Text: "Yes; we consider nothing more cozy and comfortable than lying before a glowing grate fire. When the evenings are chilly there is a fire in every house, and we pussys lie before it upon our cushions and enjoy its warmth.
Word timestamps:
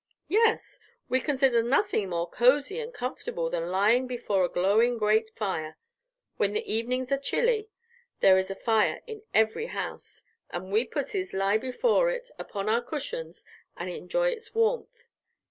"Yes; 0.29 0.79
we 1.09 1.19
consider 1.21 1.61
nothing 1.61 2.09
more 2.09 2.27
cozy 2.27 2.79
and 2.79 2.91
comfortable 2.91 3.51
than 3.51 3.69
lying 3.69 4.07
before 4.07 4.43
a 4.43 4.49
glowing 4.49 4.97
grate 4.97 5.29
fire. 5.35 5.77
When 6.37 6.53
the 6.53 6.65
evenings 6.67 7.11
are 7.11 7.19
chilly 7.19 7.69
there 8.19 8.39
is 8.39 8.49
a 8.49 8.55
fire 8.55 9.03
in 9.05 9.21
every 9.31 9.67
house, 9.67 10.23
and 10.49 10.71
we 10.71 10.85
pussys 10.87 11.35
lie 11.35 11.59
before 11.59 12.09
it 12.09 12.31
upon 12.39 12.67
our 12.67 12.81
cushions 12.81 13.45
and 13.77 13.91
enjoy 13.91 14.29
its 14.29 14.55
warmth. 14.55 15.05